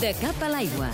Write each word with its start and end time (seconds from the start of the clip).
De 0.00 0.12
cap 0.20 0.42
a 0.42 0.48
l'aigua. 0.50 0.90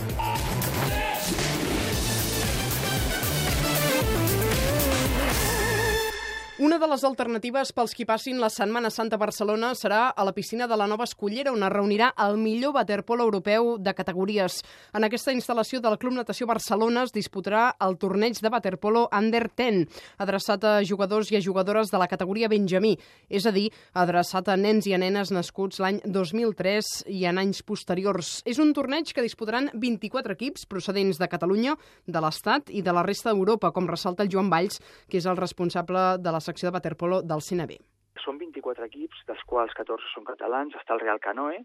Una 6.60 6.76
de 6.76 6.84
les 6.90 7.04
alternatives 7.08 7.70
pels 7.72 7.94
qui 7.96 8.04
passin 8.04 8.36
la 8.36 8.50
Setmana 8.52 8.90
Santa 8.92 9.16
a 9.16 9.20
Barcelona 9.22 9.70
serà 9.72 10.10
a 10.12 10.24
la 10.28 10.34
piscina 10.36 10.66
de 10.68 10.76
la 10.76 10.84
Nova 10.84 11.06
Escollera, 11.08 11.54
on 11.54 11.62
es 11.64 11.70
reunirà 11.72 12.10
el 12.20 12.34
millor 12.36 12.74
waterpolo 12.74 13.24
europeu 13.24 13.78
de 13.80 13.94
categories. 13.96 14.58
En 14.92 15.06
aquesta 15.06 15.32
instal·lació 15.32 15.80
del 15.80 15.96
Club 15.96 16.18
Natació 16.18 16.44
Barcelona 16.50 17.06
es 17.08 17.14
disputarà 17.14 17.62
el 17.80 17.96
torneig 17.96 18.36
de 18.44 18.50
waterpolo 18.52 19.06
Under 19.08 19.46
10, 19.48 19.86
adreçat 20.20 20.66
a 20.68 20.74
jugadors 20.84 21.30
i 21.32 21.38
a 21.38 21.40
jugadores 21.40 21.88
de 21.88 22.02
la 22.02 22.10
categoria 22.12 22.52
Benjamí, 22.52 22.92
és 23.30 23.48
a 23.48 23.54
dir, 23.56 23.70
adreçat 23.94 24.52
a 24.52 24.58
nens 24.60 24.84
i 24.84 24.92
a 24.92 25.00
nenes 25.00 25.32
nascuts 25.32 25.80
l'any 25.80 26.02
2003 26.04 26.92
i 27.08 27.24
en 27.24 27.40
anys 27.40 27.64
posteriors. 27.64 28.42
És 28.44 28.60
un 28.60 28.74
torneig 28.76 29.14
que 29.16 29.24
disputaran 29.24 29.70
24 29.72 30.36
equips 30.36 30.68
procedents 30.68 31.16
de 31.16 31.32
Catalunya, 31.38 31.78
de 32.04 32.20
l'Estat 32.20 32.68
i 32.68 32.84
de 32.84 32.92
la 32.92 33.08
resta 33.08 33.32
d'Europa, 33.32 33.72
com 33.72 33.88
ressalta 33.88 34.28
el 34.28 34.36
Joan 34.36 34.52
Valls, 34.52 34.76
que 35.08 35.24
és 35.24 35.24
el 35.24 35.40
responsable 35.40 36.04
de 36.20 36.28
la 36.28 36.44
secció 36.50 36.70
de 36.70 36.76
waterpolo 36.78 37.22
del 37.22 37.44
CNB. 37.46 37.78
Són 38.24 38.38
24 38.40 38.88
equips, 38.90 39.22
dels 39.28 39.42
quals 39.48 39.72
14 39.78 40.10
són 40.14 40.26
catalans. 40.28 40.74
Està 40.76 40.96
el 40.96 41.02
Real 41.04 41.22
Canoe, 41.22 41.62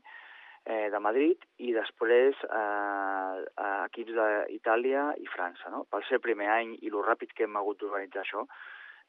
eh, 0.66 0.88
de 0.94 1.02
Madrid, 1.02 1.42
i 1.58 1.74
després 1.76 2.42
eh, 2.46 3.46
equips 3.88 4.16
d'Itàlia 4.18 5.10
i 5.22 5.28
França. 5.34 5.72
No? 5.74 5.86
Pel 5.92 6.06
ser 6.10 6.22
primer 6.24 6.50
any 6.54 6.76
i 6.82 6.94
lo 6.94 7.04
ràpid 7.06 7.34
que 7.36 7.48
hem 7.50 7.58
hagut 7.62 7.82
d'organitzar 7.82 8.24
això, 8.24 8.46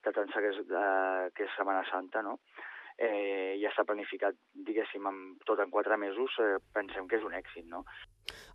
de 0.07 0.13
pensar 0.17 0.43
que 0.43 0.55
és, 0.55 0.59
eh, 0.65 1.29
que 1.35 1.47
és 1.47 1.55
Setmana 1.57 1.85
Santa, 1.91 2.23
no? 2.23 2.39
Eh, 2.99 3.57
ja 3.61 3.71
està 3.71 3.85
planificat, 3.85 4.37
diguéssim, 4.67 5.05
amb, 5.09 5.43
tot 5.49 5.61
en 5.61 5.71
quatre 5.71 5.97
mesos, 6.01 6.33
eh, 6.41 6.57
pensem 6.73 7.07
que 7.09 7.19
és 7.19 7.25
un 7.25 7.35
èxit, 7.37 7.67
no? 7.69 7.85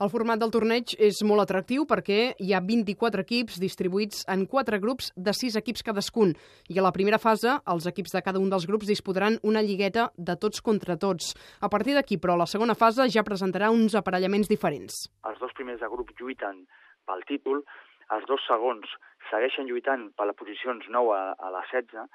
El 0.02 0.09
format 0.09 0.40
del 0.41 0.52
torneig 0.52 0.95
és 1.00 1.22
molt 1.23 1.44
atractiu 1.44 1.86
perquè 1.90 2.34
hi 2.42 2.53
ha 2.53 2.62
24 2.66 3.22
equips 3.22 3.59
distribuïts 3.62 4.25
en 4.34 4.47
quatre 4.50 4.80
grups 4.84 5.12
de 5.16 5.34
6 5.34 5.59
equips 5.62 5.86
cadascun. 5.86 6.34
I 6.69 6.80
a 6.80 6.86
la 6.88 6.94
primera 6.95 7.22
fase, 7.22 7.59
els 7.73 7.88
equips 7.88 8.17
de 8.17 8.23
cada 8.25 8.42
un 8.42 8.50
dels 8.50 8.66
grups 8.67 8.89
disputaran 8.89 9.38
una 9.44 9.62
lligueta 9.62 10.09
de 10.17 10.36
tots 10.36 10.62
contra 10.62 10.97
tots. 10.97 11.36
A 11.62 11.69
partir 11.69 11.95
d'aquí, 11.95 12.17
però, 12.17 12.36
la 12.36 12.50
segona 12.50 12.75
fase 12.75 13.08
ja 13.09 13.23
presentarà 13.23 13.69
uns 13.72 13.95
aparellaments 13.95 14.50
diferents. 14.50 15.06
Els 15.30 15.39
dos 15.39 15.53
primers 15.53 15.80
de 15.80 15.89
grup 15.94 16.12
lluiten 16.19 16.66
pel 17.06 17.23
títol, 17.30 17.64
els 18.12 18.25
dos 18.28 18.44
segons 18.47 18.89
segueixen 19.30 19.69
lluitant 19.69 20.09
per 20.17 20.28
les 20.28 20.36
posicions 20.36 20.84
9 20.89 21.16
a, 21.16 21.23
a 21.38 21.53
la 21.53 21.64
16, 21.69 22.09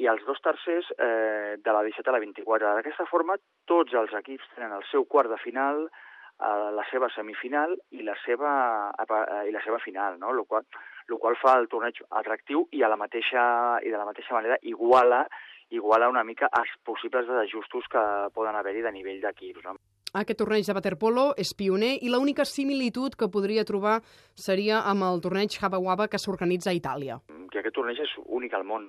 i 0.00 0.08
els 0.08 0.24
dos 0.26 0.40
tercers 0.44 0.88
eh, 0.96 1.58
de 1.58 1.74
la 1.74 1.82
17 1.84 2.08
a 2.08 2.14
la 2.14 2.22
24. 2.22 2.72
D'aquesta 2.78 3.06
forma, 3.10 3.36
tots 3.68 3.92
els 3.98 4.14
equips 4.22 4.48
tenen 4.56 4.72
el 4.78 4.86
seu 4.90 5.04
quart 5.04 5.30
de 5.30 5.38
final, 5.42 5.84
eh, 5.84 6.70
la 6.78 6.86
seva 6.90 7.10
semifinal 7.14 7.76
i 7.90 8.06
la 8.06 8.16
seva, 8.24 8.54
eh, 8.96 9.44
i 9.48 9.54
la 9.54 9.62
seva 9.64 9.78
final, 9.84 10.18
no? 10.18 10.32
Lo 10.32 10.44
qual, 10.44 10.64
lo 11.08 11.18
qual 11.18 11.36
fa 11.36 11.58
el 11.60 11.68
torneig 11.68 12.00
atractiu 12.10 12.66
i, 12.72 12.82
a 12.82 12.92
la 12.92 13.00
mateixa, 13.00 13.44
i 13.84 13.92
de 13.92 13.98
la 13.98 14.08
mateixa 14.08 14.38
manera 14.38 14.60
iguala 14.62 15.26
iguala 15.72 16.08
una 16.08 16.22
mica 16.24 16.50
els 16.52 16.68
possibles 16.84 17.26
desajustos 17.26 17.88
que 17.90 18.02
poden 18.34 18.56
haver-hi 18.56 18.82
de 18.84 18.92
nivell 18.92 19.22
d'equips. 19.22 19.64
No? 19.64 19.76
Aquest 20.20 20.42
torneig 20.42 20.66
de 20.68 20.74
waterpolo 20.76 21.30
és 21.40 21.54
pioner 21.56 21.94
i 22.04 22.10
l'única 22.12 22.44
similitud 22.44 23.16
que 23.16 23.30
podria 23.32 23.64
trobar 23.64 24.00
seria 24.36 24.82
amb 24.90 25.06
el 25.08 25.22
torneig 25.24 25.56
Haba 25.56 25.80
Waba 25.80 26.08
que 26.12 26.20
s'organitza 26.20 26.68
a 26.70 26.76
Itàlia. 26.76 27.16
Que 27.52 27.62
aquest 27.62 27.76
torneig 27.78 28.02
és 28.04 28.12
únic 28.26 28.52
al 28.52 28.66
món, 28.68 28.84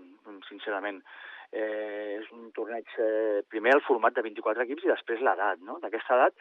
sincerament. 0.49 1.01
Eh, 1.53 2.19
és 2.19 2.29
un 2.33 2.49
torneig, 2.55 2.87
eh, 2.97 3.41
primer 3.49 3.75
el 3.75 3.83
format 3.85 4.15
de 4.15 4.23
24 4.25 4.63
equips 4.65 4.87
i 4.87 4.93
després 4.93 5.21
l'edat. 5.21 5.61
No? 5.61 5.77
D'aquesta 5.83 6.17
edat 6.17 6.39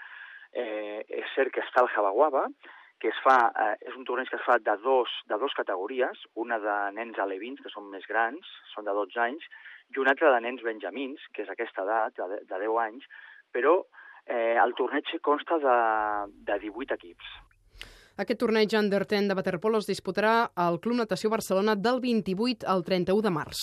eh, 0.52 1.02
és 1.08 1.34
cert 1.36 1.52
que 1.52 1.60
està 1.64 1.84
el 1.84 1.90
Haba 1.92 2.14
Waba, 2.16 2.46
que 3.02 3.10
es 3.10 3.18
fa, 3.24 3.36
eh, 3.50 3.74
és 3.90 3.96
un 3.98 4.06
torneig 4.06 4.30
que 4.30 4.38
es 4.38 4.46
fa 4.46 4.56
de 4.62 4.76
dos, 4.84 5.10
de 5.28 5.36
dos 5.42 5.52
categories, 5.58 6.24
una 6.38 6.60
de 6.62 6.76
nens 6.96 7.18
alevins, 7.18 7.60
que 7.60 7.72
són 7.72 7.90
més 7.90 8.06
grans, 8.08 8.46
són 8.74 8.86
de 8.86 8.94
12 8.94 9.18
anys, 9.24 9.48
i 9.92 9.98
una 10.00 10.14
altra 10.14 10.30
de 10.32 10.40
nens 10.44 10.62
benjamins, 10.62 11.24
que 11.34 11.42
és 11.42 11.50
aquesta 11.50 11.82
edat, 11.82 12.14
de, 12.16 12.40
de 12.46 12.60
10 12.62 12.78
anys, 12.86 13.08
però 13.52 13.80
eh, 14.24 14.54
el 14.54 14.76
torneig 14.78 15.10
consta 15.20 15.58
de, 15.58 15.76
de 16.46 16.60
18 16.68 17.00
equips. 17.00 17.34
Aquest 18.22 18.38
torneig 18.38 18.72
Under 18.78 19.02
10 19.08 19.28
de 19.30 19.34
waterpolo 19.34 19.82
es 19.82 19.88
disputarà 19.88 20.52
al 20.54 20.78
Club 20.84 21.00
Natació 21.00 21.32
Barcelona 21.32 21.74
del 21.74 21.98
28 22.04 22.68
al 22.68 22.84
31 22.86 23.24
de 23.24 23.32
març. 23.34 23.62